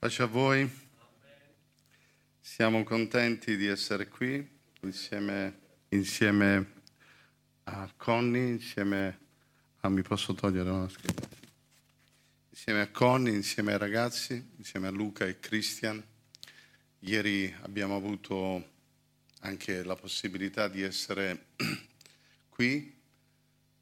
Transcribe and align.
Pace 0.00 0.22
a 0.22 0.26
voi. 0.26 0.66
Siamo 2.40 2.84
contenti 2.84 3.58
di 3.58 3.66
essere 3.66 4.08
qui 4.08 4.48
insieme, 4.80 5.58
insieme 5.90 6.72
a 7.64 7.92
Connie, 7.98 8.48
insieme 8.48 9.18
a... 9.80 9.90
mi 9.90 10.00
posso 10.00 10.32
togliere 10.32 10.70
una 10.70 10.88
scheda? 10.88 11.28
Insieme 12.48 12.80
a 12.80 12.88
Connie, 12.88 13.34
insieme 13.34 13.72
ai 13.72 13.78
ragazzi, 13.78 14.52
insieme 14.56 14.86
a 14.86 14.90
Luca 14.90 15.26
e 15.26 15.38
Christian. 15.38 16.02
Ieri 17.00 17.54
abbiamo 17.60 17.94
avuto 17.94 18.70
anche 19.40 19.84
la 19.84 19.96
possibilità 19.96 20.68
di 20.68 20.80
essere 20.80 21.48
qui 22.48 22.98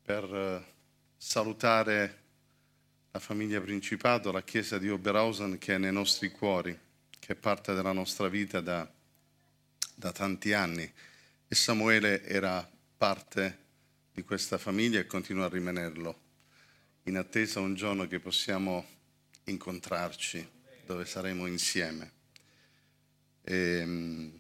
per 0.03 0.25
eh, 0.25 0.65
salutare 1.17 2.23
la 3.11 3.21
famiglia 3.21 3.61
Principato, 3.61 4.31
la 4.31 4.43
Chiesa 4.43 4.79
di 4.79 4.91
Oberhausen 4.91 5.59
che 5.59 5.75
è 5.75 5.79
nei 5.79 5.93
nostri 5.93 6.31
cuori, 6.31 6.79
che 7.19 7.33
è 7.33 7.37
parte 7.37 7.75
della 7.75 7.93
nostra 7.93 8.29
vita 8.29 8.61
da, 8.61 8.91
da 9.95 10.13
tanti 10.13 10.53
anni. 10.53 10.91
E 11.49 11.55
Samuele 11.55 12.23
era 12.25 12.69
parte 12.97 13.67
di 14.13 14.23
questa 14.23 14.59
famiglia 14.59 15.01
e 15.01 15.07
continua 15.07 15.47
a 15.47 15.49
rimanerlo, 15.49 16.21
in 17.05 17.17
attesa 17.17 17.61
un 17.61 17.75
giorno 17.75 18.07
che 18.07 18.21
possiamo 18.21 18.87
incontrarci, 19.45 20.47
dove 20.85 21.05
saremo 21.07 21.47
insieme. 21.47 22.13
E, 23.43 23.55
ehm, 23.55 24.39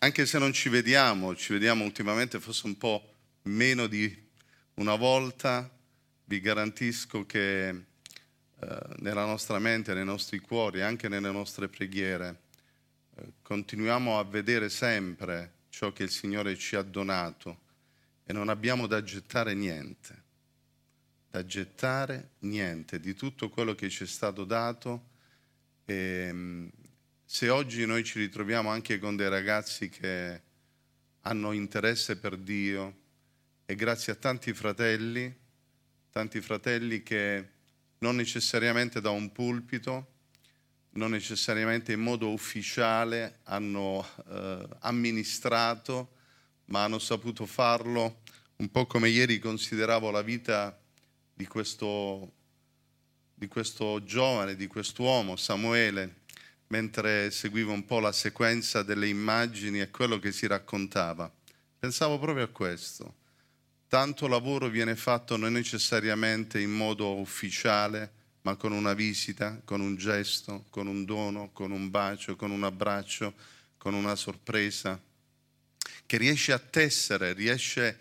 anche 0.00 0.26
se 0.26 0.38
non 0.38 0.52
ci 0.52 0.68
vediamo, 0.68 1.34
ci 1.36 1.52
vediamo 1.52 1.84
ultimamente 1.84 2.40
forse 2.40 2.66
un 2.66 2.76
po' 2.76 3.14
meno 3.42 3.86
di 3.86 4.26
una 4.74 4.94
volta, 4.94 5.68
vi 6.24 6.40
garantisco 6.40 7.26
che 7.26 7.84
nella 8.98 9.24
nostra 9.24 9.58
mente, 9.58 9.94
nei 9.94 10.04
nostri 10.04 10.40
cuori, 10.40 10.82
anche 10.82 11.08
nelle 11.08 11.30
nostre 11.30 11.68
preghiere. 11.68 12.40
Eh, 13.14 13.32
continuiamo 13.42 14.18
a 14.18 14.24
vedere 14.24 14.68
sempre 14.68 15.54
ciò 15.68 15.92
che 15.92 16.02
il 16.02 16.10
Signore 16.10 16.56
ci 16.56 16.74
ha 16.74 16.82
donato 16.82 17.66
e 18.24 18.32
non 18.32 18.48
abbiamo 18.48 18.86
da 18.86 19.02
gettare 19.02 19.54
niente, 19.54 20.24
da 21.30 21.44
gettare 21.44 22.30
niente 22.40 22.98
di 22.98 23.14
tutto 23.14 23.48
quello 23.48 23.74
che 23.74 23.88
ci 23.88 24.04
è 24.04 24.06
stato 24.06 24.44
dato. 24.44 25.10
E, 25.84 26.30
mm, 26.32 26.68
se 27.24 27.48
oggi 27.50 27.86
noi 27.86 28.04
ci 28.04 28.18
ritroviamo 28.18 28.70
anche 28.70 28.98
con 28.98 29.14
dei 29.14 29.28
ragazzi 29.28 29.88
che 29.88 30.42
hanno 31.20 31.52
interesse 31.52 32.16
per 32.16 32.36
Dio 32.36 32.96
e 33.66 33.74
grazie 33.74 34.14
a 34.14 34.16
tanti 34.16 34.52
fratelli, 34.52 35.32
tanti 36.10 36.40
fratelli 36.40 37.02
che 37.02 37.56
non 37.98 38.16
necessariamente 38.16 39.00
da 39.00 39.10
un 39.10 39.32
pulpito, 39.32 40.12
non 40.92 41.10
necessariamente 41.10 41.92
in 41.92 42.00
modo 42.00 42.30
ufficiale 42.30 43.40
hanno 43.44 44.06
eh, 44.28 44.68
amministrato, 44.80 46.16
ma 46.66 46.84
hanno 46.84 46.98
saputo 46.98 47.46
farlo 47.46 48.22
un 48.56 48.70
po' 48.70 48.86
come 48.86 49.08
ieri 49.08 49.38
consideravo 49.38 50.10
la 50.10 50.22
vita 50.22 50.76
di 51.32 51.46
questo, 51.46 52.32
di 53.34 53.46
questo 53.46 54.02
giovane, 54.02 54.56
di 54.56 54.66
quest'uomo, 54.66 55.36
Samuele, 55.36 56.22
mentre 56.68 57.30
seguivo 57.30 57.72
un 57.72 57.84
po' 57.84 58.00
la 58.00 58.12
sequenza 58.12 58.82
delle 58.82 59.06
immagini 59.06 59.80
e 59.80 59.90
quello 59.90 60.18
che 60.18 60.32
si 60.32 60.46
raccontava. 60.46 61.32
Pensavo 61.78 62.18
proprio 62.18 62.44
a 62.44 62.48
questo 62.48 63.14
Tanto 63.88 64.28
lavoro 64.28 64.68
viene 64.68 64.96
fatto 64.96 65.38
non 65.38 65.54
necessariamente 65.54 66.60
in 66.60 66.70
modo 66.70 67.18
ufficiale, 67.18 68.12
ma 68.42 68.54
con 68.54 68.72
una 68.72 68.92
visita, 68.92 69.62
con 69.64 69.80
un 69.80 69.96
gesto, 69.96 70.66
con 70.68 70.86
un 70.86 71.06
dono, 71.06 71.52
con 71.54 71.70
un 71.70 71.88
bacio, 71.88 72.36
con 72.36 72.50
un 72.50 72.64
abbraccio, 72.64 73.32
con 73.78 73.94
una 73.94 74.14
sorpresa, 74.14 75.00
che 76.04 76.16
riesce 76.18 76.52
a 76.52 76.58
tessere, 76.58 77.32
riesce 77.32 77.98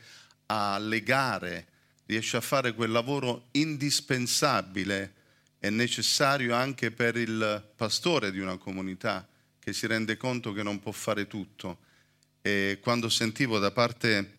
a 0.48 0.78
legare, 0.78 1.68
riesce 2.06 2.36
a 2.36 2.42
fare 2.42 2.74
quel 2.74 2.92
lavoro 2.92 3.48
indispensabile 3.52 5.14
e 5.58 5.70
necessario 5.70 6.54
anche 6.54 6.92
per 6.92 7.16
il 7.16 7.66
pastore 7.78 8.32
di 8.32 8.40
una 8.40 8.58
comunità 8.58 9.26
che 9.58 9.72
si 9.72 9.88
rende 9.88 10.18
conto 10.18 10.52
che 10.52 10.64
non 10.64 10.82
può 10.82 10.92
fare 10.92 11.28
tutto. 11.28 11.80
E 12.42 12.80
quando 12.82 13.08
sentivo 13.08 13.58
da 13.58 13.72
parte 13.72 14.37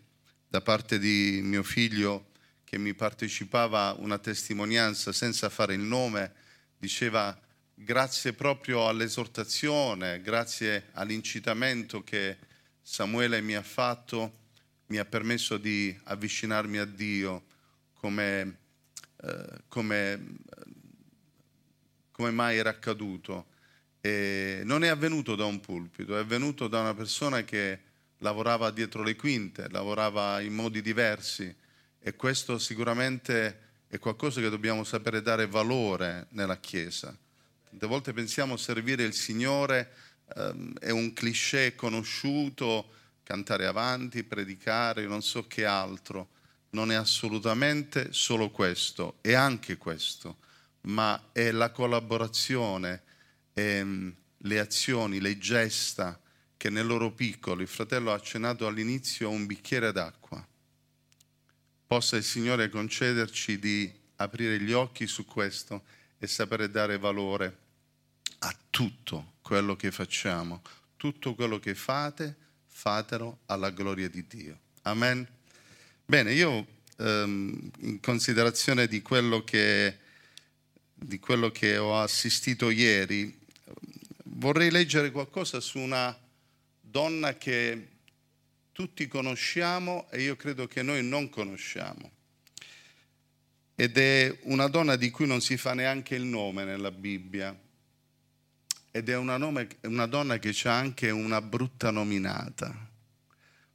da 0.48 0.62
parte 0.62 0.98
di 0.98 1.40
mio 1.42 1.62
figlio 1.62 2.30
che 2.64 2.78
mi 2.78 2.94
partecipava 2.94 3.94
una 3.98 4.18
testimonianza 4.18 5.12
senza 5.12 5.48
fare 5.50 5.74
il 5.74 5.80
nome, 5.80 6.32
diceva 6.78 7.38
grazie 7.74 8.32
proprio 8.32 8.88
all'esortazione, 8.88 10.20
grazie 10.22 10.88
all'incitamento 10.92 12.02
che 12.02 12.38
Samuele 12.82 13.40
mi 13.42 13.54
ha 13.54 13.62
fatto, 13.62 14.38
mi 14.86 14.98
ha 14.98 15.04
permesso 15.04 15.58
di 15.58 15.96
avvicinarmi 16.04 16.78
a 16.78 16.84
Dio 16.86 17.44
come, 17.92 18.58
eh, 19.22 19.60
come, 19.68 20.26
come 22.10 22.30
mai 22.30 22.56
era 22.56 22.70
accaduto. 22.70 23.46
E 24.00 24.62
non 24.64 24.84
è 24.84 24.88
avvenuto 24.88 25.34
da 25.36 25.44
un 25.44 25.60
pulpito, 25.60 26.16
è 26.16 26.20
avvenuto 26.20 26.68
da 26.68 26.80
una 26.80 26.94
persona 26.94 27.42
che 27.44 27.80
lavorava 28.18 28.70
dietro 28.70 29.02
le 29.02 29.16
quinte, 29.16 29.68
lavorava 29.70 30.40
in 30.40 30.54
modi 30.54 30.82
diversi 30.82 31.54
e 32.00 32.16
questo 32.16 32.58
sicuramente 32.58 33.66
è 33.88 33.98
qualcosa 33.98 34.40
che 34.40 34.50
dobbiamo 34.50 34.84
sapere 34.84 35.22
dare 35.22 35.46
valore 35.46 36.26
nella 36.30 36.58
Chiesa. 36.58 37.16
Tante 37.68 37.86
volte 37.86 38.12
pensiamo 38.12 38.56
servire 38.56 39.04
il 39.04 39.14
Signore 39.14 39.92
ehm, 40.36 40.78
è 40.78 40.90
un 40.90 41.12
cliché 41.12 41.74
conosciuto, 41.74 42.92
cantare 43.22 43.66
avanti, 43.66 44.24
predicare, 44.24 45.06
non 45.06 45.22
so 45.22 45.46
che 45.46 45.64
altro. 45.64 46.30
Non 46.70 46.92
è 46.92 46.94
assolutamente 46.94 48.12
solo 48.12 48.50
questo, 48.50 49.18
è 49.22 49.32
anche 49.32 49.76
questo, 49.78 50.38
ma 50.82 51.30
è 51.32 51.50
la 51.50 51.70
collaborazione, 51.70 53.02
è, 53.52 53.60
ehm, 53.60 54.14
le 54.42 54.58
azioni, 54.58 55.20
le 55.20 55.38
gesta, 55.38 56.20
che 56.58 56.70
nel 56.70 56.86
loro 56.86 57.12
piccolo 57.12 57.62
il 57.62 57.68
fratello 57.68 58.10
ha 58.10 58.16
accennato 58.16 58.66
all'inizio 58.66 59.30
un 59.30 59.46
bicchiere 59.46 59.92
d'acqua. 59.92 60.46
Possa 61.86 62.16
il 62.16 62.24
Signore 62.24 62.68
concederci 62.68 63.58
di 63.60 63.90
aprire 64.16 64.60
gli 64.60 64.72
occhi 64.72 65.06
su 65.06 65.24
questo 65.24 65.84
e 66.18 66.26
sapere 66.26 66.68
dare 66.68 66.98
valore 66.98 67.58
a 68.40 68.54
tutto 68.68 69.34
quello 69.40 69.76
che 69.76 69.92
facciamo, 69.92 70.60
tutto 70.96 71.34
quello 71.36 71.60
che 71.60 71.76
fate, 71.76 72.36
fatelo 72.66 73.38
alla 73.46 73.70
gloria 73.70 74.08
di 74.08 74.26
Dio. 74.26 74.58
Amen. 74.82 75.26
Bene, 76.04 76.32
io 76.32 76.66
ehm, 76.96 77.70
in 77.82 78.00
considerazione 78.00 78.88
di 78.88 79.00
quello, 79.00 79.44
che, 79.44 79.96
di 80.92 81.20
quello 81.20 81.52
che 81.52 81.78
ho 81.78 82.00
assistito 82.00 82.68
ieri, 82.68 83.38
vorrei 84.24 84.72
leggere 84.72 85.12
qualcosa 85.12 85.60
su 85.60 85.78
una 85.78 86.26
donna 86.98 87.36
che 87.36 87.90
tutti 88.72 89.06
conosciamo 89.06 90.10
e 90.10 90.22
io 90.22 90.34
credo 90.34 90.66
che 90.66 90.82
noi 90.82 91.04
non 91.04 91.28
conosciamo. 91.28 92.10
Ed 93.76 93.96
è 93.96 94.36
una 94.42 94.66
donna 94.66 94.96
di 94.96 95.08
cui 95.10 95.24
non 95.28 95.40
si 95.40 95.56
fa 95.56 95.74
neanche 95.74 96.16
il 96.16 96.24
nome 96.24 96.64
nella 96.64 96.90
Bibbia. 96.90 97.56
Ed 98.90 99.08
è 99.08 99.16
una, 99.16 99.36
nome, 99.36 99.68
una 99.82 100.06
donna 100.06 100.40
che 100.40 100.52
ha 100.64 100.76
anche 100.76 101.10
una 101.10 101.40
brutta 101.40 101.92
nominata. 101.92 102.90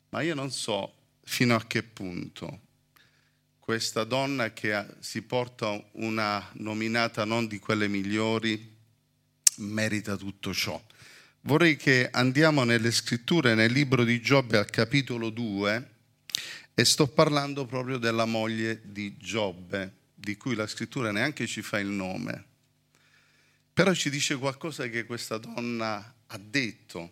Ma 0.09 0.19
io 0.19 0.35
non 0.35 0.51
so 0.51 0.93
fino 1.23 1.55
a 1.55 1.65
che 1.65 1.81
punto 1.81 2.59
questa 3.57 4.03
donna 4.03 4.51
che 4.51 4.85
si 4.99 5.21
porta 5.21 5.81
una 5.93 6.45
nominata 6.55 7.23
non 7.23 7.47
di 7.47 7.57
quelle 7.59 7.87
migliori 7.87 8.75
merita 9.59 10.17
tutto 10.17 10.53
ciò. 10.53 10.83
Vorrei 11.45 11.75
che 11.75 12.07
andiamo 12.09 12.63
nelle 12.63 12.89
scritture, 12.89 13.53
nel 13.53 13.69
libro 13.69 14.05
di 14.05 14.21
Giobbe 14.21 14.57
al 14.57 14.69
capitolo 14.69 15.29
2 15.29 15.89
e 16.73 16.85
sto 16.85 17.07
parlando 17.07 17.65
proprio 17.65 17.97
della 17.97 18.23
moglie 18.23 18.79
di 18.81 19.17
Giobbe, 19.17 19.93
di 20.15 20.37
cui 20.37 20.55
la 20.55 20.67
scrittura 20.67 21.11
neanche 21.11 21.45
ci 21.45 21.61
fa 21.61 21.79
il 21.79 21.87
nome. 21.87 22.45
Però 23.73 23.93
ci 23.93 24.09
dice 24.09 24.37
qualcosa 24.37 24.87
che 24.87 25.03
questa 25.03 25.37
donna 25.37 26.15
ha 26.27 26.37
detto 26.37 27.11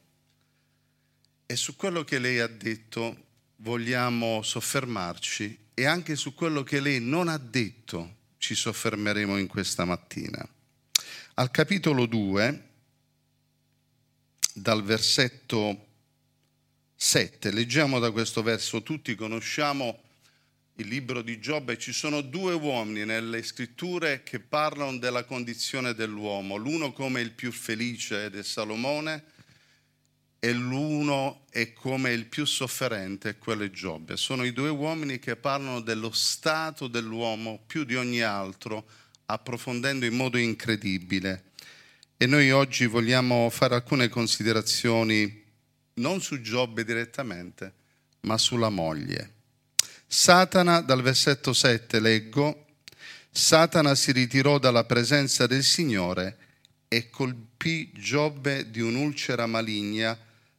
e 1.46 1.58
su 1.58 1.76
quello 1.76 2.06
che 2.06 2.18
lei 2.18 2.40
ha 2.40 2.48
detto 2.48 3.26
vogliamo 3.58 4.42
soffermarci 4.44 5.58
e 5.74 5.86
anche 5.86 6.16
su 6.16 6.34
quello 6.34 6.64
che 6.64 6.80
lei 6.80 7.02
non 7.02 7.28
ha 7.28 7.38
detto 7.38 8.16
ci 8.38 8.56
soffermeremo 8.56 9.36
in 9.36 9.48
questa 9.48 9.84
mattina. 9.84 10.48
Al 11.34 11.52
capitolo 11.52 12.06
2 12.06 12.70
dal 14.62 14.84
versetto 14.84 15.88
7. 16.96 17.52
Leggiamo 17.52 17.98
da 17.98 18.12
questo 18.12 18.44
verso, 18.44 18.84
tutti 18.84 19.16
conosciamo 19.16 20.00
il 20.76 20.88
libro 20.88 21.22
di 21.22 21.40
Giobbe, 21.40 21.78
ci 21.78 21.92
sono 21.92 22.22
due 22.22 22.54
uomini 22.54 23.04
nelle 23.04 23.44
scritture 23.44 24.22
che 24.24 24.40
parlano 24.40 24.98
della 24.98 25.26
condizione 25.26 25.94
dell'uomo, 25.94 26.56
l'uno 26.56 26.94
come 26.94 27.22
il 27.22 27.32
più 27.32 27.52
felice 27.52 28.26
ed 28.26 28.36
è 28.36 28.44
Salomone 28.44 29.24
e 30.40 30.54
l'uno 30.54 31.46
è 31.50 31.74
come 31.74 32.14
il 32.14 32.26
più 32.26 32.46
sofferente, 32.46 33.38
quello 33.38 33.64
è 33.64 33.72
Giobbe. 33.72 34.16
Sono 34.16 34.44
i 34.44 34.54
due 34.54 34.70
uomini 34.70 35.20
che 35.20 35.36
parlano 35.36 35.82
dello 35.82 36.12
stato 36.12 36.88
dell'uomo 36.88 37.62
più 37.66 37.84
di 37.84 37.96
ogni 37.96 38.22
altro, 38.22 38.88
approfondendo 39.26 40.06
in 40.06 40.16
modo 40.16 40.38
incredibile. 40.38 41.51
E 42.22 42.28
noi 42.28 42.52
oggi 42.52 42.86
vogliamo 42.86 43.50
fare 43.50 43.74
alcune 43.74 44.08
considerazioni 44.08 45.44
non 45.96 46.22
su 46.22 46.40
Giobbe 46.40 46.86
direttamente, 46.86 47.74
ma 48.20 48.38
sulla 48.38 48.70
moglie. 48.70 49.34
Satana, 50.06 50.82
dal 50.82 51.02
versetto 51.02 51.52
7 51.52 52.00
leggo, 52.00 52.68
Satana 53.32 53.96
si 53.96 54.12
ritirò 54.12 54.60
dalla 54.60 54.84
presenza 54.84 55.48
del 55.48 55.64
Signore 55.64 56.38
e 56.88 57.10
colpì 57.10 57.92
Giobbe 57.92 58.70
di 58.70 58.82
un'ulcera 58.82 59.48
maligna 59.48 60.16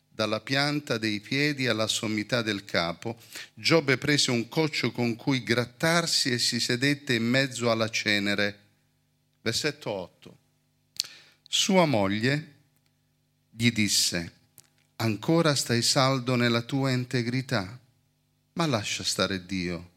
dalla 0.09 0.41
pianta 0.41 0.99
dei 0.99 1.21
piedi 1.21 1.69
alla 1.69 1.87
sommità 1.87 2.43
del 2.43 2.65
capo. 2.65 3.21
Giobbe 3.55 3.99
prese 3.99 4.33
un 4.33 4.49
coccio 4.49 4.91
con 4.91 5.15
cui 5.15 5.45
grattarsi 5.45 6.33
e 6.33 6.41
si 6.41 6.59
sedette 6.59 7.15
in 7.15 7.25
mezzo 7.25 7.71
alla 7.71 7.89
cenere. 7.89 8.59
Versetto 9.43 9.91
8. 9.91 10.39
Sua 11.55 11.85
moglie 11.85 12.55
gli 13.51 13.71
disse, 13.73 14.33
ancora 14.97 15.55
stai 15.55 15.83
saldo 15.83 16.35
nella 16.35 16.63
tua 16.63 16.93
integrità? 16.93 17.79
ma 18.55 18.65
lascia 18.65 19.05
stare 19.05 19.45
Dio 19.45 19.91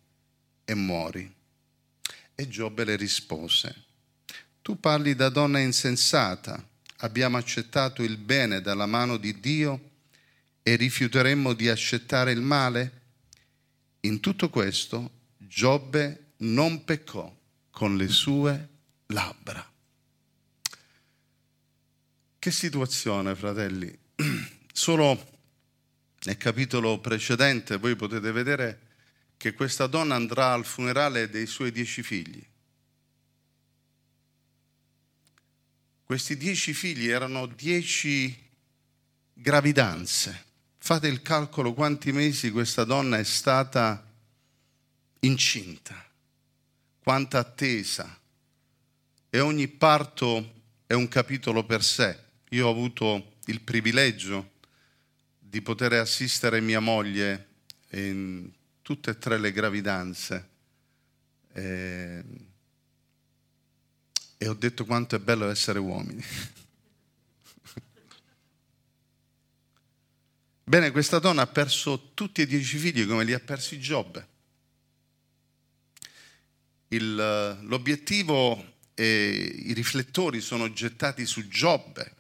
e 0.66 0.76
muori. 0.76 1.34
E 2.36 2.48
Giobbe 2.50 2.84
le 2.84 2.98
rispose, 2.98 3.74
tu 4.62 4.82
parli 4.82 5.16
da 5.16 5.30
donna 5.30 5.60
insensata, 5.60 6.62
abbiamo 6.98 7.38
accettato 7.38 8.04
il 8.04 8.18
bene 8.18 8.60
dalla 8.60 8.86
mano 8.86 9.16
di 9.16 9.40
Dio 9.40 9.92
e 10.62 10.76
rifiuteremmo 10.76 11.54
di 11.54 11.70
accettare 11.70 12.34
il 12.34 12.42
male? 12.42 13.02
In 14.02 14.20
tutto 14.20 14.50
questo 14.50 15.10
Giobbe 15.38 16.34
non 16.40 16.84
peccò 16.84 17.34
con 17.70 17.96
le 17.96 18.10
sue 18.10 18.70
labbra. 19.08 19.72
Che 22.46 22.52
situazione, 22.52 23.34
fratelli. 23.34 23.92
Solo 24.72 25.40
nel 26.26 26.38
capitolo 26.38 27.00
precedente 27.00 27.78
voi 27.78 27.96
potete 27.96 28.32
vedere 28.32 28.82
che 29.36 29.56
questa 29.56 29.88
donna 29.88 30.14
andrà 30.14 30.54
al 30.54 30.64
funerale 30.64 31.28
dei 31.28 31.48
suoi 31.48 31.72
dieci 31.72 32.04
figli. 32.04 32.46
Questi 36.04 36.38
dieci 36.38 36.76
figli 36.76 37.08
erano 37.08 37.48
dieci 37.48 38.48
gravidanze. 39.34 40.46
Fate 40.78 41.08
il 41.08 41.24
calcolo 41.24 41.74
quanti 41.74 42.12
mesi 42.12 42.52
questa 42.52 42.84
donna 42.84 43.18
è 43.18 43.24
stata 43.24 44.08
incinta, 45.22 46.08
quanta 47.00 47.40
attesa. 47.40 48.20
E 49.32 49.40
ogni 49.40 49.68
parto 49.68 50.62
è 50.86 50.94
un 50.94 51.08
capitolo 51.08 51.66
per 51.66 51.84
sé. 51.84 52.22
Io 52.50 52.68
ho 52.68 52.70
avuto 52.70 53.34
il 53.46 53.62
privilegio 53.62 54.52
di 55.40 55.62
poter 55.62 55.94
assistere 55.94 56.62
mia 56.62 56.80
moglie 56.80 57.48
in 57.92 58.52
tutte 58.82 59.12
e 59.12 59.18
tre 59.18 59.38
le 59.40 59.52
gravidanze. 59.52 60.50
E, 61.54 62.24
ho 64.46 64.54
detto 64.54 64.86
quanto 64.86 65.16
è 65.16 65.20
bello 65.20 65.50
essere 65.50 65.80
uomini. 65.80 66.24
Bene, 70.64 70.92
questa 70.92 71.18
donna 71.20 71.42
ha 71.42 71.48
perso 71.48 72.12
tutti 72.14 72.42
e 72.42 72.46
dieci 72.46 72.78
figli 72.78 73.08
come 73.08 73.24
li 73.24 73.34
ha 73.34 73.40
persi 73.40 73.80
Giobbe. 73.80 74.28
L'obiettivo 76.90 78.74
e 78.94 79.64
i 79.66 79.74
riflettori 79.74 80.42
sono 80.42 80.72
gettati 80.72 81.26
su 81.26 81.48
Giobbe, 81.48 82.15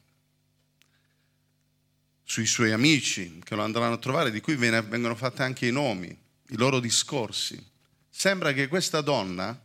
sui 2.27 2.47
suoi 2.47 2.71
amici 2.71 3.39
che 3.43 3.55
lo 3.55 3.61
andranno 3.61 3.93
a 3.93 3.99
trovare, 3.99 4.31
di 4.31 4.41
cui 4.41 4.55
vengono 4.55 5.15
fatti 5.15 5.43
anche 5.43 5.67
i 5.67 5.71
nomi, 5.71 6.07
i 6.07 6.57
loro 6.57 6.79
discorsi. 6.79 7.63
Sembra 8.09 8.51
che 8.51 8.67
questa 8.67 9.01
donna 9.01 9.57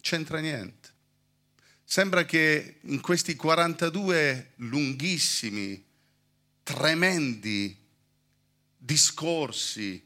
c'entra 0.00 0.38
niente. 0.38 0.90
Sembra 1.82 2.24
che 2.24 2.80
in 2.82 3.00
questi 3.00 3.34
42 3.34 4.52
lunghissimi, 4.56 5.82
tremendi 6.62 7.76
discorsi, 8.76 10.04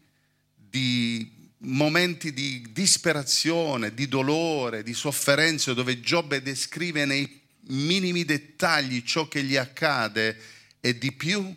di 0.54 1.50
momenti 1.58 2.32
di 2.32 2.66
disperazione, 2.70 3.92
di 3.92 4.06
dolore, 4.06 4.82
di 4.82 4.94
sofferenza, 4.94 5.74
dove 5.74 6.00
Giobbe 6.00 6.42
descrive 6.42 7.04
nei 7.04 7.40
minimi 7.68 8.24
dettagli 8.24 9.02
ciò 9.02 9.26
che 9.26 9.42
gli 9.42 9.56
accade, 9.56 10.38
e 10.86 10.98
di 10.98 11.10
più, 11.10 11.52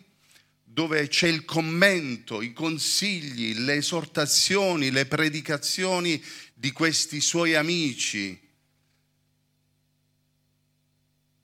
dove 0.64 1.06
c'è 1.06 1.28
il 1.28 1.44
commento, 1.44 2.42
i 2.42 2.52
consigli, 2.52 3.54
le 3.60 3.74
esortazioni, 3.74 4.90
le 4.90 5.06
predicazioni 5.06 6.20
di 6.52 6.72
questi 6.72 7.20
suoi 7.20 7.54
amici 7.54 8.48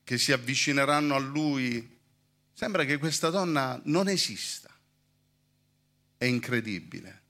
che 0.03 0.19
si 0.19 0.33
avvicineranno 0.33 1.15
a 1.15 1.21
lui, 1.21 1.97
sembra 2.53 2.85
che 2.85 2.99
questa 2.99 3.31
donna 3.31 3.81
non 3.85 4.09
esista. 4.09 4.77
È 6.19 6.25
incredibile. 6.25 7.23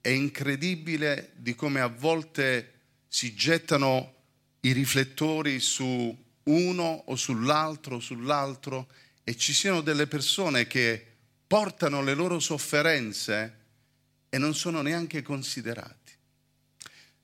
È 0.00 0.08
incredibile 0.08 1.34
di 1.36 1.54
come 1.54 1.80
a 1.80 1.86
volte 1.86 2.72
si 3.06 3.32
gettano 3.32 4.14
i 4.62 4.72
riflettori 4.72 5.60
su 5.60 6.24
uno 6.42 7.02
o 7.06 7.14
sull'altro 7.14 7.96
o 7.96 8.00
sull'altro 8.00 8.88
e 9.28 9.36
ci 9.36 9.52
siano 9.52 9.80
delle 9.80 10.06
persone 10.06 10.68
che 10.68 11.04
portano 11.48 12.00
le 12.00 12.14
loro 12.14 12.38
sofferenze 12.38 13.56
e 14.28 14.38
non 14.38 14.54
sono 14.54 14.82
neanche 14.82 15.20
considerati. 15.20 16.12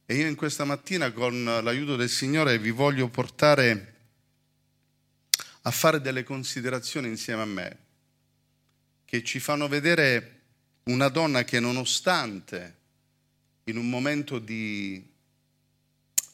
E 0.05 0.17
io 0.17 0.27
in 0.27 0.35
questa 0.35 0.65
mattina 0.65 1.13
con 1.13 1.45
l'aiuto 1.45 1.95
del 1.95 2.09
Signore 2.09 2.59
vi 2.59 2.73
voglio 2.73 3.07
portare 3.09 3.95
a 5.63 5.71
fare 5.71 6.01
delle 6.01 6.25
considerazioni 6.25 7.07
insieme 7.07 7.43
a 7.43 7.47
me 7.47 7.79
che 9.05 9.23
ci 9.23 9.39
fanno 9.39 9.69
vedere 9.69 10.41
una 10.87 11.09
donna 11.09 11.45
che 11.45 11.61
nonostante 11.61 12.79
in 13.65 13.77
un 13.77 13.89
momento 13.89 14.41
di 14.41 15.09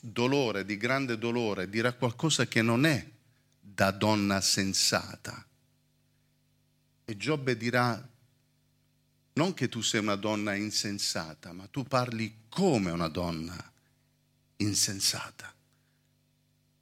dolore, 0.01 0.65
di 0.65 0.79
grande 0.79 1.19
dolore, 1.19 1.69
dirà 1.69 1.93
qualcosa 1.93 2.47
che 2.47 2.63
non 2.63 2.87
è 2.87 3.07
da 3.61 3.91
donna 3.91 4.41
sensata, 4.41 5.47
e 7.11 7.17
Giobbe 7.17 7.57
dirà, 7.57 8.07
non 9.33 9.55
che 9.55 9.71
tu 9.71 9.81
sei 9.81 10.01
una 10.01 10.15
donna 10.15 10.55
insensata, 10.55 11.55
ma 11.55 11.67
tu 11.67 11.85
parli 11.85 12.41
come 12.51 12.91
una 12.91 13.09
donna 13.09 13.57
insensata, 14.57 15.55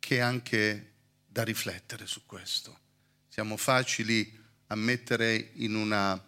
che 0.01 0.17
è 0.17 0.19
anche 0.19 0.95
da 1.29 1.45
riflettere 1.45 2.09
su 2.09 2.27
questo. 2.27 2.77
Siamo 3.29 3.57
facili 3.57 4.37
a 4.67 4.75
mettere 4.75 5.53
in, 5.55 5.77
una, 5.77 6.21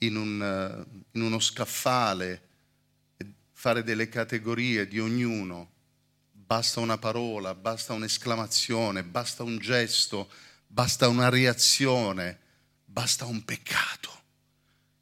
in, 0.00 0.16
un, 0.16 0.86
in 1.12 1.22
uno 1.22 1.40
scaffale, 1.40 2.48
fare 3.52 3.82
delle 3.82 4.10
categorie 4.10 4.86
di 4.86 5.00
ognuno. 5.00 5.72
Basta 6.32 6.80
una 6.80 6.98
parola, 6.98 7.54
basta 7.54 7.94
un'esclamazione, 7.94 9.04
basta 9.04 9.42
un 9.42 9.56
gesto, 9.56 10.30
basta 10.66 11.08
una 11.08 11.30
reazione 11.30 12.44
basta 12.96 13.26
un 13.26 13.44
peccato 13.44 14.22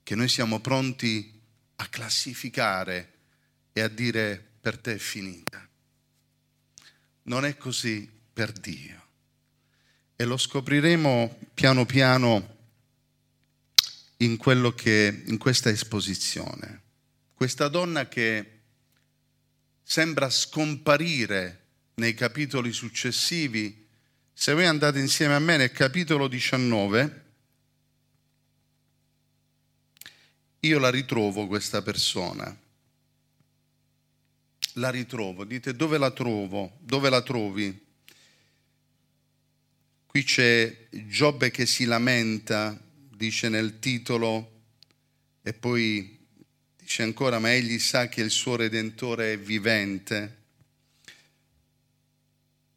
che 0.03 0.17
noi 0.17 0.29
siamo 0.29 0.59
pronti 0.59 1.41
a 1.77 1.87
classificare 1.87 3.13
e 3.73 3.83
a 3.83 3.89
dire 3.89 4.45
per 4.61 4.79
te 4.79 4.95
è 4.95 4.99
finita. 4.99 5.65
Non 7.23 7.45
è 7.45 7.57
così 7.57 8.11
per 8.33 8.51
Dio. 8.51 9.01
E 10.17 10.25
lo 10.25 10.37
scopriremo 10.37 11.39
piano 11.55 11.87
piano 11.87 12.57
in, 14.17 14.39
che, 14.75 15.23
in 15.27 15.39
questa 15.39 15.71
esposizione. 15.71 16.83
Questa 17.33 17.69
donna 17.69 18.09
che 18.09 18.63
sembra 19.85 20.31
scomparire 20.31 21.67
nei 21.95 22.15
capitoli 22.15 22.73
successivi, 22.73 23.87
se 24.33 24.53
voi 24.53 24.67
andate 24.67 24.99
insieme 24.99 25.35
a 25.35 25.39
me 25.39 25.57
nel 25.57 25.71
capitolo 25.71 26.27
19, 26.27 27.23
io 30.67 30.79
la 30.79 30.91
ritrovo 30.91 31.47
questa 31.47 31.83
persona. 31.83 32.57
la 34.75 34.91
ritrovo. 34.91 35.45
Dite 35.45 35.77
dove 35.77 35.99
la 35.99 36.11
trovo? 36.11 36.79
Dove 36.81 37.09
la 37.09 37.23
trovi? 37.23 37.83
Qui 40.07 40.23
c'è 40.25 40.89
Giobbe 40.91 41.51
che 41.51 41.67
si 41.67 41.85
lamenta, 41.85 42.77
dice 43.11 43.49
nel 43.49 43.79
titolo, 43.79 44.51
e 45.43 45.53
poi 45.53 46.19
dice 46.77 47.03
ancora, 47.03 47.39
ma 47.39 47.53
egli 47.53 47.79
sa 47.79 48.09
che 48.09 48.21
il 48.21 48.31
suo 48.31 48.57
Redentore 48.57 49.35
è 49.35 49.39
vivente. 49.39 50.43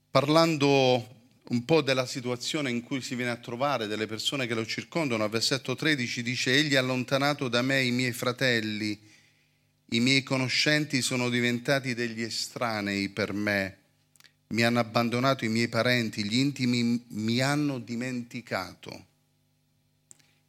Parlando 0.09 1.16
un 1.49 1.63
po' 1.63 1.81
della 1.81 2.05
situazione 2.05 2.69
in 2.69 2.83
cui 2.83 3.01
si 3.01 3.15
viene 3.15 3.31
a 3.31 3.37
trovare, 3.37 3.87
delle 3.87 4.05
persone 4.05 4.47
che 4.47 4.53
lo 4.53 4.65
circondano, 4.65 5.23
al 5.23 5.29
versetto 5.29 5.75
13 5.75 6.21
dice, 6.21 6.53
egli 6.53 6.75
ha 6.75 6.79
allontanato 6.79 7.47
da 7.47 7.61
me 7.61 7.83
i 7.83 7.91
miei 7.91 8.11
fratelli, 8.11 8.99
i 9.91 9.99
miei 10.01 10.23
conoscenti 10.23 11.01
sono 11.01 11.29
diventati 11.29 11.93
degli 11.93 12.21
estranei 12.21 13.09
per 13.09 13.31
me, 13.31 13.77
mi 14.47 14.63
hanno 14.63 14.79
abbandonato 14.79 15.45
i 15.45 15.49
miei 15.49 15.69
parenti, 15.69 16.23
gli 16.23 16.37
intimi 16.37 17.05
mi 17.09 17.39
hanno 17.39 17.79
dimenticato. 17.79 19.05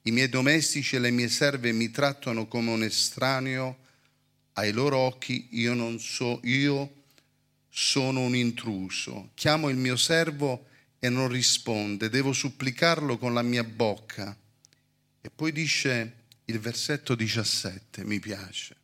I 0.03 0.11
miei 0.11 0.29
domestici 0.29 0.97
e 0.97 1.01
le 1.01 1.11
mie 1.11 1.29
serve 1.29 1.73
mi 1.73 1.91
trattano 1.91 2.47
come 2.47 2.71
un 2.71 2.83
estraneo, 2.83 3.79
ai 4.55 4.73
loro 4.73 4.97
occhi 4.99 5.49
io 5.51 5.75
non 5.75 6.01
so, 6.01 6.41
io 6.45 6.95
sono 7.69 8.21
un 8.21 8.35
intruso. 8.35 9.31
Chiamo 9.35 9.69
il 9.69 9.77
mio 9.77 9.97
servo 9.97 10.67
e 10.99 11.09
non 11.09 11.29
risponde, 11.29 12.09
devo 12.09 12.33
supplicarlo 12.33 13.19
con 13.19 13.35
la 13.35 13.43
mia 13.43 13.65
bocca. 13.65 14.37
E 15.21 15.31
poi 15.31 15.53
dice 15.53 16.25
il 16.47 16.59
versetto 16.59 17.15
17, 17.15 18.05
mi 18.05 18.19
piace, 18.19 18.77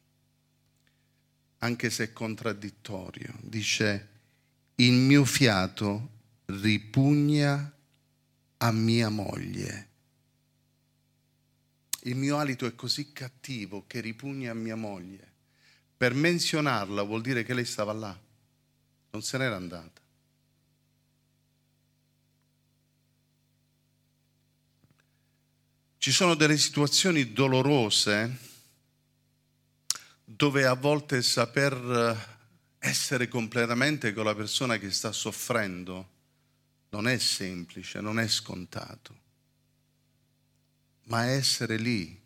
anche 1.59 1.90
se 1.90 2.04
è 2.04 2.12
contraddittorio, 2.12 3.35
dice, 3.40 4.09
il 4.76 4.92
mio 4.92 5.25
fiato 5.25 6.11
ripugna 6.47 7.73
a 8.59 8.73
mia 8.73 9.09
moglie. 9.09 9.88
Il 12.02 12.16
mio 12.16 12.37
alito 12.37 12.66
è 12.66 12.75
così 12.75 13.12
cattivo 13.12 13.85
che 13.87 14.00
ripugna 14.00 14.50
a 14.50 14.54
mia 14.54 14.76
moglie. 14.76 15.33
Per 15.97 16.12
menzionarla 16.12 17.02
vuol 17.02 17.23
dire 17.23 17.44
che 17.44 17.54
lei 17.54 17.64
stava 17.64 17.92
là, 17.92 18.18
non 19.11 19.23
se 19.23 19.38
n'era 19.38 19.56
andata. 19.56 20.02
Ci 26.04 26.12
sono 26.12 26.34
delle 26.34 26.58
situazioni 26.58 27.32
dolorose 27.32 28.38
dove 30.23 30.66
a 30.66 30.75
volte 30.75 31.23
saper 31.23 32.42
essere 32.78 33.26
completamente 33.26 34.12
con 34.12 34.26
la 34.26 34.34
persona 34.34 34.76
che 34.76 34.90
sta 34.90 35.12
soffrendo 35.12 36.11
non 36.90 37.08
è 37.08 37.16
semplice, 37.16 38.02
non 38.02 38.20
è 38.20 38.28
scontato, 38.28 39.18
ma 41.04 41.25
essere 41.25 41.78
lì, 41.78 42.20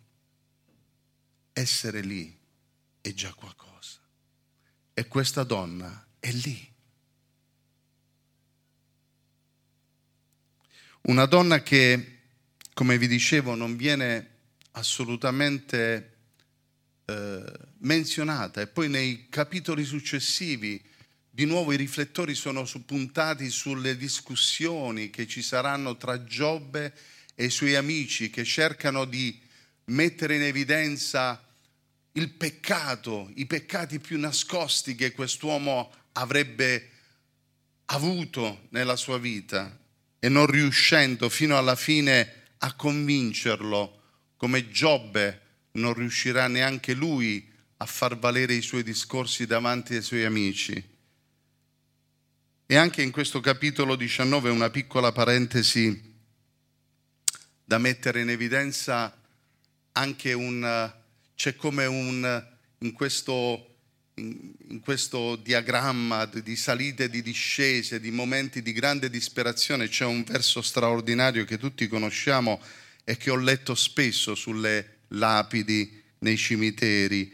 essere 1.52 2.00
lì 2.00 2.36
è 3.00 3.12
già 3.14 3.32
qualcosa. 3.32 4.00
E 4.92 5.06
questa 5.06 5.44
donna 5.44 6.04
è 6.18 6.32
lì. 6.32 6.74
Una 11.02 11.26
donna 11.26 11.62
che 11.62 12.17
come 12.78 12.96
vi 12.96 13.08
dicevo, 13.08 13.56
non 13.56 13.74
viene 13.74 14.28
assolutamente 14.74 16.12
eh, 17.06 17.42
menzionata. 17.78 18.60
E 18.60 18.68
poi 18.68 18.88
nei 18.88 19.26
capitoli 19.28 19.84
successivi 19.84 20.80
di 21.28 21.44
nuovo 21.44 21.72
i 21.72 21.76
riflettori 21.76 22.36
sono 22.36 22.64
puntati 22.86 23.50
sulle 23.50 23.96
discussioni 23.96 25.10
che 25.10 25.26
ci 25.26 25.42
saranno 25.42 25.96
tra 25.96 26.22
Giobbe 26.22 26.94
e 27.34 27.46
i 27.46 27.50
suoi 27.50 27.74
amici 27.74 28.30
che 28.30 28.44
cercano 28.44 29.06
di 29.06 29.36
mettere 29.86 30.36
in 30.36 30.42
evidenza 30.42 31.44
il 32.12 32.30
peccato, 32.30 33.32
i 33.34 33.46
peccati 33.46 33.98
più 33.98 34.20
nascosti 34.20 34.94
che 34.94 35.10
quest'uomo 35.10 35.92
avrebbe 36.12 36.90
avuto 37.86 38.68
nella 38.68 38.94
sua 38.94 39.18
vita. 39.18 39.76
E 40.20 40.28
non 40.28 40.46
riuscendo 40.46 41.28
fino 41.28 41.58
alla 41.58 41.74
fine 41.74 42.37
a 42.58 42.74
convincerlo, 42.74 44.02
come 44.36 44.70
Giobbe 44.70 45.42
non 45.72 45.94
riuscirà 45.94 46.48
neanche 46.48 46.94
lui 46.94 47.50
a 47.78 47.86
far 47.86 48.18
valere 48.18 48.54
i 48.54 48.62
suoi 48.62 48.82
discorsi 48.82 49.46
davanti 49.46 49.94
ai 49.94 50.02
suoi 50.02 50.24
amici. 50.24 50.96
E 52.66 52.76
anche 52.76 53.02
in 53.02 53.10
questo 53.10 53.40
capitolo 53.40 53.96
19 53.96 54.50
una 54.50 54.70
piccola 54.70 55.12
parentesi 55.12 56.16
da 57.64 57.78
mettere 57.78 58.20
in 58.20 58.30
evidenza 58.30 59.16
anche 59.92 60.32
un 60.32 60.92
c'è 61.34 61.54
come 61.54 61.86
un 61.86 62.46
in 62.78 62.92
questo 62.92 63.77
in, 64.18 64.52
in 64.68 64.80
questo 64.80 65.36
diagramma 65.36 66.26
di 66.26 66.56
salite 66.56 67.04
e 67.04 67.10
di 67.10 67.22
discese, 67.22 68.00
di 68.00 68.10
momenti 68.10 68.60
di 68.60 68.72
grande 68.72 69.08
disperazione, 69.08 69.88
c'è 69.88 70.04
un 70.04 70.24
verso 70.24 70.60
straordinario 70.60 71.44
che 71.44 71.58
tutti 71.58 71.86
conosciamo 71.86 72.60
e 73.04 73.16
che 73.16 73.30
ho 73.30 73.36
letto 73.36 73.74
spesso 73.74 74.34
sulle 74.34 74.98
lapidi 75.08 76.02
nei 76.18 76.36
cimiteri. 76.36 77.32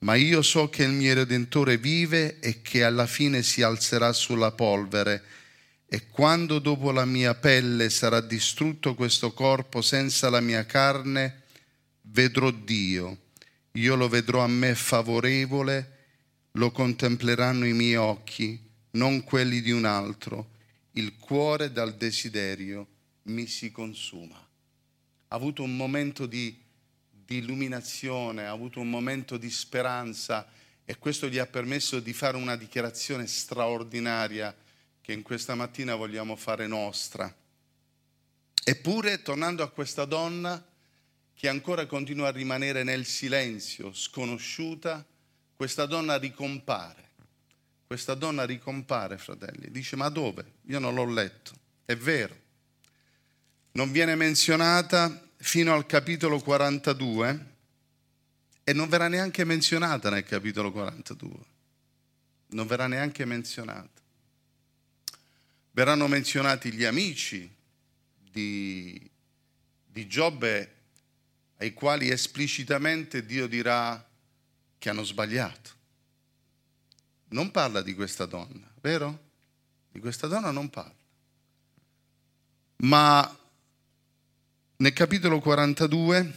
Ma 0.00 0.14
io 0.14 0.42
so 0.42 0.68
che 0.68 0.84
il 0.84 0.92
mio 0.92 1.14
Redentore 1.14 1.76
vive 1.76 2.38
e 2.38 2.62
che 2.62 2.84
alla 2.84 3.06
fine 3.06 3.42
si 3.42 3.62
alzerà 3.62 4.12
sulla 4.12 4.52
polvere. 4.52 5.24
E 5.88 6.06
quando 6.08 6.60
dopo 6.60 6.92
la 6.92 7.04
mia 7.04 7.34
pelle 7.34 7.90
sarà 7.90 8.20
distrutto 8.20 8.94
questo 8.94 9.32
corpo 9.32 9.80
senza 9.80 10.30
la 10.30 10.40
mia 10.40 10.64
carne, 10.66 11.42
vedrò 12.02 12.50
Dio. 12.50 13.22
Io 13.72 13.96
lo 13.96 14.08
vedrò 14.08 14.42
a 14.42 14.46
me 14.48 14.74
favorevole 14.74 15.97
lo 16.58 16.72
contempleranno 16.72 17.66
i 17.66 17.72
miei 17.72 17.94
occhi, 17.94 18.60
non 18.92 19.22
quelli 19.22 19.60
di 19.60 19.70
un 19.70 19.84
altro. 19.84 20.56
Il 20.92 21.16
cuore 21.16 21.70
dal 21.70 21.96
desiderio 21.96 22.86
mi 23.24 23.46
si 23.46 23.70
consuma. 23.70 24.34
Ha 24.36 25.36
avuto 25.36 25.62
un 25.62 25.76
momento 25.76 26.26
di, 26.26 26.60
di 27.08 27.36
illuminazione, 27.36 28.46
ha 28.46 28.50
avuto 28.50 28.80
un 28.80 28.90
momento 28.90 29.36
di 29.36 29.50
speranza 29.50 30.48
e 30.84 30.98
questo 30.98 31.28
gli 31.28 31.38
ha 31.38 31.46
permesso 31.46 32.00
di 32.00 32.12
fare 32.12 32.36
una 32.36 32.56
dichiarazione 32.56 33.28
straordinaria 33.28 34.54
che 35.00 35.12
in 35.12 35.22
questa 35.22 35.54
mattina 35.54 35.94
vogliamo 35.94 36.34
fare 36.34 36.66
nostra. 36.66 37.32
Eppure, 38.64 39.22
tornando 39.22 39.62
a 39.62 39.70
questa 39.70 40.04
donna 40.04 40.66
che 41.34 41.48
ancora 41.48 41.86
continua 41.86 42.28
a 42.28 42.32
rimanere 42.32 42.82
nel 42.82 43.06
silenzio, 43.06 43.92
sconosciuta, 43.92 45.06
questa 45.58 45.86
donna 45.86 46.16
ricompare. 46.18 47.08
Questa 47.84 48.14
donna 48.14 48.44
ricompare, 48.44 49.18
fratelli. 49.18 49.72
Dice, 49.72 49.96
ma 49.96 50.08
dove? 50.08 50.44
Io 50.66 50.78
non 50.78 50.94
l'ho 50.94 51.04
letto. 51.04 51.50
È 51.84 51.96
vero. 51.96 52.36
Non 53.72 53.90
viene 53.90 54.14
menzionata 54.14 55.30
fino 55.38 55.74
al 55.74 55.84
capitolo 55.84 56.38
42 56.38 57.46
e 58.62 58.72
non 58.72 58.88
verrà 58.88 59.08
neanche 59.08 59.42
menzionata 59.42 60.10
nel 60.10 60.22
capitolo 60.22 60.70
42. 60.70 61.38
Non 62.50 62.66
verrà 62.68 62.86
neanche 62.86 63.24
menzionata. 63.24 64.00
Verranno 65.72 66.06
menzionati 66.06 66.72
gli 66.72 66.84
amici 66.84 67.52
di, 68.30 69.10
di 69.84 70.06
Giobbe 70.06 70.74
ai 71.56 71.72
quali 71.72 72.10
esplicitamente 72.10 73.26
Dio 73.26 73.48
dirà 73.48 74.08
che 74.78 74.88
hanno 74.88 75.04
sbagliato. 75.04 75.70
Non 77.30 77.50
parla 77.50 77.82
di 77.82 77.94
questa 77.94 78.24
donna, 78.24 78.70
vero? 78.80 79.26
Di 79.90 80.00
questa 80.00 80.26
donna 80.26 80.50
non 80.50 80.70
parla. 80.70 80.94
Ma 82.76 83.38
nel 84.76 84.92
capitolo 84.92 85.40
42, 85.40 86.32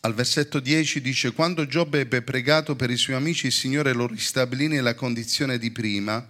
al 0.00 0.14
versetto 0.14 0.58
10 0.58 1.00
dice, 1.00 1.32
quando 1.32 1.66
Giobbe 1.66 2.00
ebbe 2.00 2.22
pregato 2.22 2.74
per 2.74 2.90
i 2.90 2.96
suoi 2.96 3.16
amici, 3.16 3.46
il 3.46 3.52
Signore 3.52 3.92
lo 3.92 4.06
ristabilì 4.06 4.66
nella 4.66 4.94
condizione 4.94 5.58
di 5.58 5.70
prima 5.70 6.26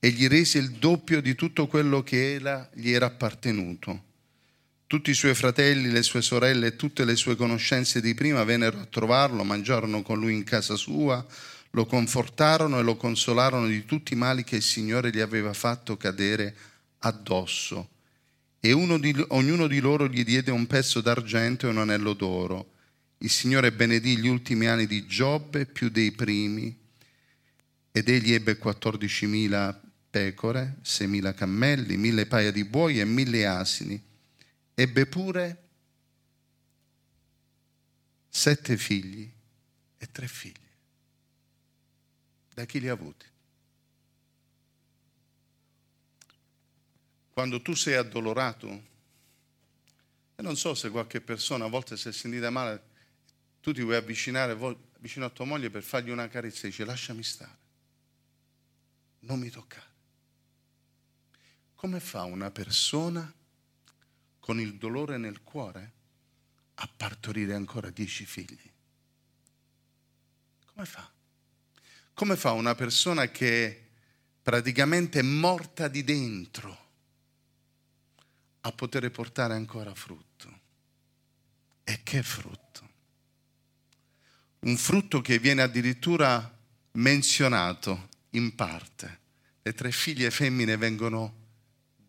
e 0.00 0.10
gli 0.10 0.26
rese 0.26 0.58
il 0.58 0.70
doppio 0.70 1.20
di 1.20 1.34
tutto 1.34 1.66
quello 1.66 2.02
che 2.02 2.32
era, 2.32 2.68
gli 2.72 2.90
era 2.90 3.06
appartenuto. 3.06 4.04
Tutti 4.88 5.10
i 5.10 5.14
suoi 5.14 5.34
fratelli, 5.34 5.90
le 5.90 6.02
sue 6.02 6.22
sorelle 6.22 6.68
e 6.68 6.76
tutte 6.76 7.04
le 7.04 7.14
sue 7.14 7.36
conoscenze 7.36 8.00
di 8.00 8.14
prima 8.14 8.42
vennero 8.42 8.80
a 8.80 8.86
trovarlo, 8.86 9.44
mangiarono 9.44 10.00
con 10.00 10.18
lui 10.18 10.32
in 10.32 10.44
casa 10.44 10.76
sua, 10.76 11.22
lo 11.72 11.84
confortarono 11.84 12.78
e 12.78 12.82
lo 12.82 12.96
consolarono 12.96 13.66
di 13.66 13.84
tutti 13.84 14.14
i 14.14 14.16
mali 14.16 14.44
che 14.44 14.56
il 14.56 14.62
Signore 14.62 15.10
gli 15.10 15.20
aveva 15.20 15.52
fatto 15.52 15.98
cadere 15.98 16.56
addosso. 17.00 17.90
E 18.60 18.72
di, 18.98 19.24
ognuno 19.28 19.66
di 19.66 19.78
loro 19.78 20.08
gli 20.08 20.24
diede 20.24 20.50
un 20.50 20.66
pezzo 20.66 21.02
d'argento 21.02 21.66
e 21.66 21.70
un 21.70 21.78
anello 21.80 22.14
d'oro. 22.14 22.72
Il 23.18 23.30
Signore 23.30 23.72
benedì 23.72 24.16
gli 24.16 24.28
ultimi 24.28 24.68
anni 24.68 24.86
di 24.86 25.04
Giobbe 25.04 25.66
più 25.66 25.90
dei 25.90 26.12
primi 26.12 26.74
ed 27.92 28.08
egli 28.08 28.32
ebbe 28.32 28.58
14.000 28.58 29.80
pecore, 30.08 30.76
6.000 30.82 31.34
cammelli, 31.34 31.98
1.000 31.98 32.26
paia 32.26 32.50
di 32.50 32.64
buoi 32.64 33.00
e 33.00 33.04
1.000 33.04 33.46
asini. 33.46 34.06
Ebbe 34.80 35.06
pure 35.06 35.68
sette 38.28 38.76
figli 38.76 39.28
e 39.96 40.10
tre 40.12 40.28
figli. 40.28 40.68
Da 42.54 42.64
chi 42.64 42.78
li 42.78 42.88
ha 42.88 42.92
avuti? 42.92 43.26
Quando 47.30 47.60
tu 47.60 47.74
sei 47.74 47.94
addolorato, 47.94 48.68
e 50.36 50.42
non 50.42 50.56
so 50.56 50.76
se 50.76 50.90
qualche 50.90 51.20
persona 51.22 51.64
a 51.64 51.68
volte 51.68 51.96
si 51.96 52.06
è 52.06 52.12
sentita 52.12 52.48
male, 52.50 52.82
tu 53.60 53.72
ti 53.72 53.82
vuoi 53.82 53.96
avvicinare 53.96 54.56
vicino 55.00 55.24
a 55.24 55.30
tua 55.30 55.44
moglie 55.44 55.70
per 55.70 55.82
fargli 55.82 56.10
una 56.10 56.28
carezza 56.28 56.68
e 56.68 56.70
dice 56.70 56.84
lasciami 56.84 57.24
stare, 57.24 57.58
non 59.20 59.40
mi 59.40 59.50
toccare. 59.50 59.90
Come 61.74 61.98
fa 61.98 62.22
una 62.22 62.52
persona 62.52 63.34
con 64.48 64.60
il 64.60 64.76
dolore 64.76 65.18
nel 65.18 65.42
cuore 65.42 65.92
a 66.76 66.88
partorire 66.96 67.52
ancora 67.52 67.90
dieci 67.90 68.24
figli? 68.24 68.70
Come 70.72 70.86
fa? 70.86 71.12
Come 72.14 72.34
fa 72.34 72.52
una 72.52 72.74
persona 72.74 73.28
che 73.30 73.88
praticamente 74.40 75.18
è 75.18 75.22
morta 75.22 75.86
di 75.88 76.02
dentro 76.02 76.86
a 78.60 78.72
poter 78.72 79.10
portare 79.10 79.52
ancora 79.52 79.94
frutto? 79.94 80.60
E 81.84 82.00
che 82.02 82.22
frutto? 82.22 82.90
Un 84.60 84.78
frutto 84.78 85.20
che 85.20 85.38
viene 85.38 85.60
addirittura 85.60 86.58
menzionato 86.92 88.08
in 88.30 88.54
parte. 88.54 89.20
Le 89.60 89.74
tre 89.74 89.92
figlie 89.92 90.30
femmine 90.30 90.78
vengono 90.78 91.34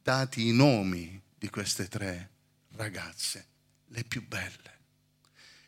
dati 0.01 0.47
i 0.47 0.53
nomi 0.53 1.27
di 1.39 1.49
queste 1.49 1.87
tre 1.87 2.29
ragazze, 2.75 3.47
le 3.87 4.03
più 4.03 4.27
belle. 4.27 4.77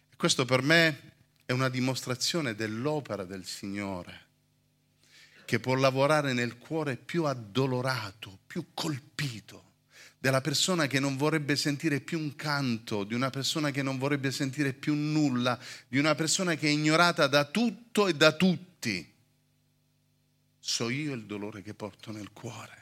E 0.10 0.16
questo 0.18 0.44
per 0.44 0.62
me 0.62 1.14
è 1.46 1.54
una 1.54 1.70
dimostrazione 1.70 2.54
dell'opera 2.54 3.24
del 3.24 3.46
Signore, 3.46 4.28
che 5.46 5.60
può 5.62 5.74
lavorare 5.76 6.34
nel 6.34 6.58
cuore 6.58 6.98
più 6.98 7.24
addolorato, 7.24 8.38
più 8.46 8.68
colpito 8.74 9.70
della 10.20 10.42
persona 10.42 10.88
che 10.88 11.00
non 11.00 11.16
vorrebbe 11.18 11.56
sentire 11.56 12.02
più 12.02 12.20
un 12.20 12.36
canto, 12.36 13.06
di 13.06 13.16
una 13.16 13.30
persona 13.30 13.72
che 13.72 13.82
non 13.82 13.98
vorrebbe 13.98 14.32
sentire 14.32 14.74
più 14.74 14.94
nulla, 14.94 15.58
di 15.88 15.98
una 15.98 16.16
persona 16.16 16.56
che 16.56 16.68
è 16.68 16.72
ignorata 16.72 17.28
da 17.28 17.46
tutto 17.46 18.08
e 18.08 18.14
da 18.14 18.34
tutti. 18.34 19.10
So 20.60 20.90
io 20.90 21.14
il 21.14 21.26
dolore 21.26 21.64
che 21.64 21.74
porto 21.74 22.12
nel 22.12 22.32
cuore 22.34 22.81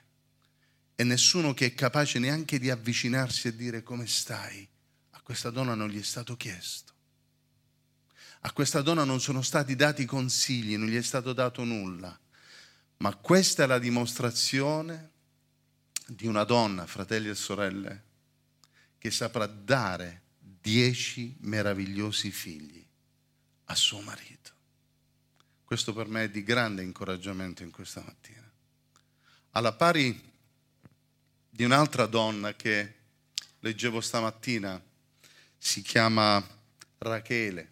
e 1.00 1.06
nessuno 1.06 1.54
che 1.54 1.68
è 1.68 1.74
capace 1.74 2.20
neanche 2.20 2.60
di 2.60 2.70
avvicinarsi 2.70 3.48
e 3.48 3.56
dire 3.56 3.84
come 3.84 4.06
stai. 4.06 4.68
A 5.12 5.22
questa 5.22 5.50
donna 5.50 5.74
non 5.74 5.88
gli 5.88 5.98
è 5.98 6.04
stato 6.04 6.36
chiesto. 6.36 6.92
A 8.42 8.52
questa 8.52 8.82
donna 8.82 9.06
non 9.06 9.22
sono 9.22 9.42
stati 9.42 9.78
dati 9.78 10.04
consigli, 10.04 10.76
non 10.76 10.90
gli 10.90 10.98
è 10.98 11.02
stato 11.02 11.32
dato 11.32 11.64
nulla. 11.64 12.20
Ma 12.98 13.16
questa 13.16 13.64
è 13.64 13.66
la 13.66 13.80
dimostrazione 13.80 15.12
di 16.06 16.28
una 16.28 16.44
donna, 16.44 16.86
fratelli 16.86 17.30
e 17.30 17.36
sorelle, 17.36 18.04
che 18.98 19.10
saprà 19.10 19.46
dare 19.46 20.24
dieci 20.38 21.34
meravigliosi 21.40 22.30
figli 22.30 22.86
a 23.64 23.74
suo 23.74 24.02
marito. 24.02 24.52
Questo 25.64 25.94
per 25.94 26.08
me 26.08 26.26
è 26.26 26.30
di 26.30 26.44
grande 26.44 26.84
incoraggiamento 26.84 27.64
in 27.64 27.72
questa 27.72 28.04
mattina. 28.06 28.52
Alla 29.52 29.72
pari 29.72 30.29
di 31.60 31.66
un'altra 31.66 32.06
donna 32.06 32.56
che 32.56 32.94
leggevo 33.60 34.00
stamattina, 34.00 34.82
si 35.58 35.82
chiama 35.82 36.42
Rachele. 37.00 37.72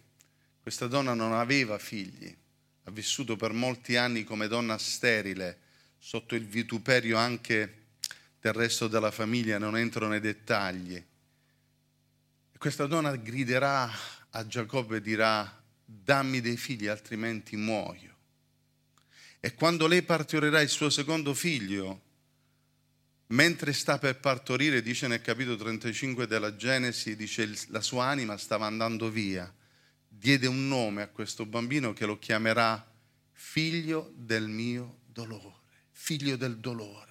Questa 0.59 0.87
donna 0.87 1.13
non 1.13 1.31
aveva 1.31 1.77
figli, 1.77 2.35
ha 2.83 2.91
vissuto 2.91 3.37
per 3.37 3.53
molti 3.53 3.95
anni 3.95 4.25
come 4.25 4.49
donna 4.49 4.77
sterile, 4.77 5.59
sotto 5.97 6.35
il 6.35 6.45
vituperio 6.45 7.15
anche 7.15 7.85
del 8.41 8.51
resto 8.51 8.89
della 8.89 9.09
famiglia, 9.09 9.57
non 9.57 9.77
entro 9.77 10.09
nei 10.09 10.19
dettagli. 10.19 11.01
Questa 12.57 12.87
donna 12.87 13.15
griderà 13.15 13.89
a 14.31 14.45
Giacobbe 14.45 14.97
e 14.97 15.01
dirà, 15.01 15.63
dammi 15.85 16.41
dei 16.41 16.57
figli 16.57 16.87
altrimenti 16.87 17.55
muoio. 17.55 18.15
E 19.39 19.53
quando 19.53 19.87
lei 19.87 20.01
partorirà 20.01 20.59
il 20.59 20.67
suo 20.67 20.89
secondo 20.89 21.33
figlio, 21.33 22.01
mentre 23.27 23.73
sta 23.73 23.97
per 23.97 24.19
partorire, 24.19 24.81
dice 24.81 25.07
nel 25.07 25.21
capitolo 25.21 25.57
35 25.57 26.27
della 26.27 26.55
Genesi, 26.55 27.15
dice 27.15 27.51
la 27.69 27.81
sua 27.81 28.05
anima 28.05 28.37
stava 28.37 28.65
andando 28.65 29.09
via, 29.09 29.51
diede 30.07 30.47
un 30.47 30.67
nome 30.67 31.01
a 31.01 31.07
questo 31.07 31.45
bambino 31.45 31.93
che 31.93 32.05
lo 32.05 32.17
chiamerà 32.17 32.85
figlio 33.33 34.11
del 34.15 34.47
mio 34.47 34.99
dolore, 35.05 35.55
figlio 35.91 36.35
del 36.37 36.57
dolore. 36.57 37.05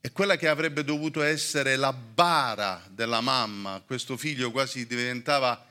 E 0.00 0.12
quella 0.12 0.36
che 0.36 0.48
avrebbe 0.48 0.84
dovuto 0.84 1.22
essere 1.22 1.76
la 1.76 1.92
bara 1.94 2.86
della 2.90 3.22
mamma, 3.22 3.82
questo 3.86 4.18
figlio 4.18 4.50
quasi 4.50 4.86
diventava, 4.86 5.66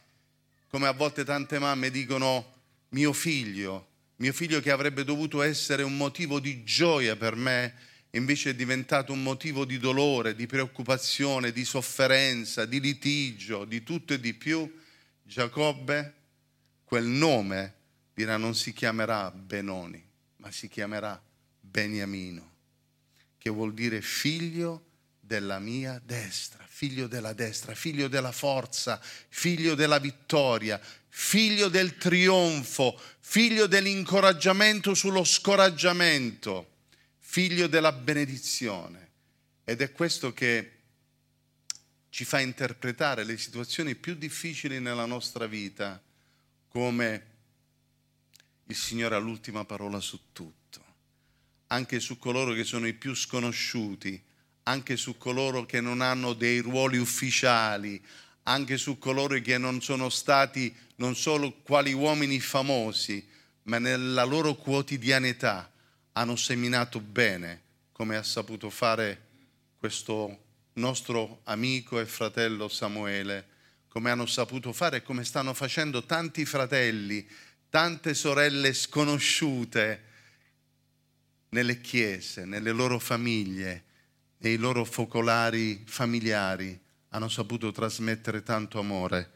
come 0.69 0.87
a 0.87 0.91
volte 0.91 1.23
tante 1.23 1.59
mamme 1.59 1.91
dicono, 1.91 2.61
mio 2.89 3.13
figlio, 3.13 3.89
mio 4.15 4.33
figlio 4.33 4.59
che 4.59 4.71
avrebbe 4.71 5.03
dovuto 5.03 5.43
essere 5.43 5.83
un 5.83 5.95
motivo 5.95 6.39
di 6.39 6.63
gioia 6.63 7.15
per 7.15 7.35
me, 7.35 7.75
invece 8.15 8.51
è 8.51 8.55
diventato 8.55 9.11
un 9.11 9.23
motivo 9.23 9.65
di 9.65 9.77
dolore, 9.77 10.35
di 10.35 10.45
preoccupazione, 10.45 11.51
di 11.51 11.65
sofferenza, 11.65 12.65
di 12.65 12.79
litigio, 12.79 13.65
di 13.65 13.83
tutto 13.83 14.13
e 14.13 14.19
di 14.19 14.33
più, 14.33 14.71
Giacobbe, 15.23 16.13
quel 16.83 17.05
nome 17.05 17.73
dirà 18.13 18.37
non 18.37 18.53
si 18.53 18.71
chiamerà 18.71 19.31
Benoni, 19.31 20.03
ma 20.37 20.51
si 20.51 20.67
chiamerà 20.67 21.19
Beniamino, 21.59 22.51
che 23.39 23.49
vuol 23.49 23.73
dire 23.73 24.01
figlio 24.01 24.85
della 25.19 25.57
mia 25.57 25.99
destra, 26.03 26.63
figlio 26.67 27.07
della 27.07 27.33
destra, 27.33 27.73
figlio 27.73 28.07
della 28.07 28.31
forza, 28.31 29.01
figlio 29.29 29.73
della 29.73 29.97
vittoria, 29.97 30.79
figlio 31.09 31.67
del 31.67 31.97
trionfo, 31.97 32.99
figlio 33.19 33.65
dell'incoraggiamento 33.65 34.93
sullo 34.93 35.23
scoraggiamento 35.23 36.72
figlio 37.33 37.65
della 37.65 37.91
benedizione. 37.91 39.09
Ed 39.63 39.81
è 39.81 39.91
questo 39.91 40.33
che 40.33 40.71
ci 42.09 42.25
fa 42.25 42.39
interpretare 42.39 43.23
le 43.23 43.39
situazioni 43.39 43.95
più 43.95 44.13
difficili 44.13 44.79
nella 44.79 45.07
nostra 45.07 45.47
vita 45.47 45.99
come 46.67 47.25
il 48.65 48.75
Signore 48.75 49.15
ha 49.15 49.17
l'ultima 49.17 49.65
parola 49.65 49.99
su 49.99 50.31
tutto, 50.31 50.85
anche 51.67 51.99
su 51.99 52.19
coloro 52.19 52.53
che 52.53 52.63
sono 52.63 52.85
i 52.85 52.93
più 52.93 53.15
sconosciuti, 53.15 54.23
anche 54.65 54.95
su 54.95 55.17
coloro 55.17 55.65
che 55.65 55.81
non 55.81 56.01
hanno 56.01 56.33
dei 56.33 56.59
ruoli 56.59 56.99
ufficiali, 56.99 57.99
anche 58.43 58.77
su 58.77 58.99
coloro 58.99 59.41
che 59.41 59.57
non 59.57 59.81
sono 59.81 60.09
stati 60.09 60.71
non 60.97 61.15
solo 61.15 61.51
quali 61.63 61.93
uomini 61.93 62.39
famosi, 62.39 63.27
ma 63.63 63.79
nella 63.79 64.23
loro 64.23 64.53
quotidianità 64.53 65.72
hanno 66.13 66.35
seminato 66.35 66.99
bene, 66.99 67.61
come 67.91 68.15
ha 68.15 68.23
saputo 68.23 68.69
fare 68.69 69.31
questo 69.77 70.41
nostro 70.73 71.41
amico 71.45 71.99
e 71.99 72.05
fratello 72.05 72.67
Samuele, 72.67 73.47
come 73.87 74.09
hanno 74.09 74.25
saputo 74.25 74.73
fare 74.73 74.97
e 74.97 75.03
come 75.03 75.23
stanno 75.23 75.53
facendo 75.53 76.05
tanti 76.05 76.45
fratelli, 76.45 77.27
tante 77.69 78.13
sorelle 78.13 78.73
sconosciute 78.73 80.11
nelle 81.49 81.81
chiese, 81.81 82.45
nelle 82.45 82.71
loro 82.71 82.99
famiglie, 82.99 83.83
nei 84.37 84.57
loro 84.57 84.83
focolari 84.83 85.83
familiari, 85.85 86.79
hanno 87.09 87.29
saputo 87.29 87.71
trasmettere 87.71 88.41
tanto 88.41 88.79
amore. 88.79 89.31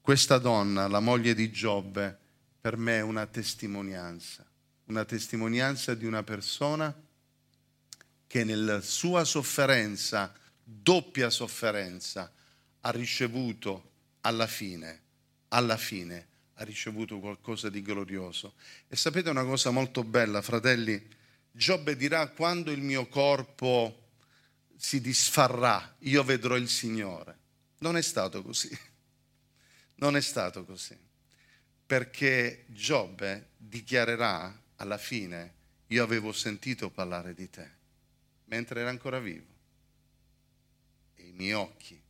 Questa 0.00 0.38
donna, 0.38 0.86
la 0.86 1.00
moglie 1.00 1.34
di 1.34 1.50
Giobbe, 1.50 2.16
per 2.60 2.76
me 2.76 2.98
è 2.98 3.02
una 3.02 3.26
testimonianza 3.26 4.46
una 4.86 5.04
testimonianza 5.04 5.94
di 5.94 6.04
una 6.04 6.22
persona 6.22 6.94
che 8.26 8.44
nella 8.44 8.80
sua 8.80 9.24
sofferenza, 9.24 10.32
doppia 10.62 11.30
sofferenza, 11.30 12.32
ha 12.80 12.90
ricevuto 12.90 13.90
alla 14.20 14.46
fine, 14.46 15.02
alla 15.48 15.76
fine, 15.76 16.28
ha 16.54 16.64
ricevuto 16.64 17.18
qualcosa 17.18 17.68
di 17.68 17.82
glorioso. 17.82 18.54
E 18.88 18.96
sapete 18.96 19.30
una 19.30 19.44
cosa 19.44 19.70
molto 19.70 20.04
bella, 20.04 20.42
fratelli? 20.42 21.14
Giobbe 21.50 21.96
dirà 21.96 22.28
quando 22.28 22.70
il 22.70 22.80
mio 22.80 23.06
corpo 23.06 24.08
si 24.76 25.00
disfarrà, 25.00 25.96
io 26.00 26.22
vedrò 26.22 26.56
il 26.56 26.68
Signore. 26.68 27.38
Non 27.78 27.96
è 27.96 28.02
stato 28.02 28.42
così. 28.42 28.76
Non 29.96 30.16
è 30.16 30.20
stato 30.20 30.64
così. 30.64 30.96
Perché 31.86 32.64
Giobbe 32.68 33.50
dichiarerà 33.56 34.64
alla 34.76 34.98
fine 34.98 35.54
io 35.88 36.02
avevo 36.02 36.32
sentito 36.32 36.90
parlare 36.90 37.34
di 37.34 37.48
te 37.48 37.70
mentre 38.46 38.80
era 38.80 38.90
ancora 38.90 39.18
vivo 39.18 39.54
e 41.14 41.26
i 41.26 41.32
miei 41.32 41.52
occhi 41.52 42.00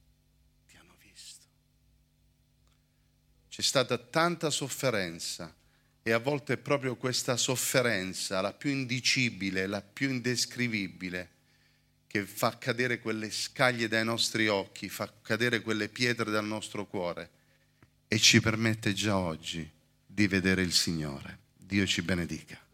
ti 0.66 0.76
hanno 0.76 0.96
visto. 0.98 1.46
C'è 3.48 3.62
stata 3.62 3.96
tanta 3.98 4.50
sofferenza 4.50 5.54
e 6.02 6.12
a 6.12 6.18
volte 6.18 6.54
è 6.54 6.56
proprio 6.56 6.96
questa 6.96 7.36
sofferenza, 7.36 8.40
la 8.40 8.52
più 8.52 8.70
indicibile, 8.70 9.66
la 9.66 9.82
più 9.82 10.08
indescrivibile, 10.10 11.30
che 12.06 12.24
fa 12.24 12.56
cadere 12.58 13.00
quelle 13.00 13.30
scaglie 13.30 13.88
dai 13.88 14.04
nostri 14.04 14.46
occhi, 14.46 14.88
fa 14.88 15.12
cadere 15.20 15.62
quelle 15.62 15.88
pietre 15.88 16.30
dal 16.30 16.44
nostro 16.44 16.86
cuore 16.86 17.30
e 18.08 18.18
ci 18.18 18.40
permette 18.40 18.92
già 18.92 19.18
oggi 19.18 19.68
di 20.06 20.26
vedere 20.28 20.62
il 20.62 20.72
Signore. 20.72 21.45
Dio 21.66 21.84
ci 21.86 22.02
benedica. 22.02 22.65